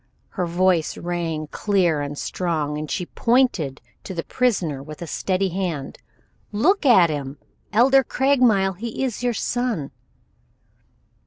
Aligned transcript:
Her 0.29 0.47
voice 0.47 0.97
rang 0.97 1.45
clear 1.51 2.01
and 2.01 2.17
strong, 2.17 2.75
and 2.79 2.89
she 2.89 3.05
pointed 3.05 3.81
to 4.03 4.15
the 4.15 4.23
prisoner 4.23 4.81
with 4.81 5.07
steady 5.07 5.49
hand. 5.49 5.99
"Look 6.51 6.87
at 6.87 7.11
him, 7.11 7.37
Elder 7.71 8.03
Craigmile; 8.03 8.73
he 8.77 9.03
is 9.03 9.21
your 9.21 9.35
son." 9.35 9.91